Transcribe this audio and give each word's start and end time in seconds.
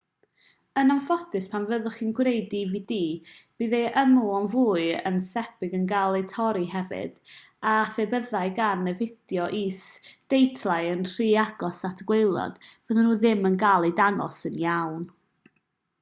yn 0.81 0.91
anffodus 0.91 1.47
pan 1.49 1.65
fyddwch 1.71 1.97
chi'n 1.97 2.13
gwneud 2.19 2.45
dvd 2.53 2.95
bydd 3.59 3.73
ei 3.81 3.89
ymylon 4.03 4.47
fwy 4.53 4.85
na 5.17 5.21
thebyg 5.27 5.75
yn 5.79 5.83
cael 5.91 6.17
eu 6.21 6.25
torri 6.31 6.65
hefyd 6.71 7.21
a 7.71 7.73
phe 7.97 8.05
byddai 8.15 8.43
gan 8.61 8.89
y 8.91 8.93
fideo 9.03 9.45
is-deitlau 9.59 10.91
yn 10.95 11.03
rhy 11.11 11.29
agos 11.45 11.83
at 11.91 12.01
y 12.07 12.07
gwaelod 12.13 12.57
fyddan 12.71 13.05
nhw 13.11 13.19
ddim 13.25 13.49
yn 13.51 13.59
cael 13.65 13.85
eu 13.91 13.93
dangos 14.01 14.41
yn 14.51 14.57
llawn 14.65 15.05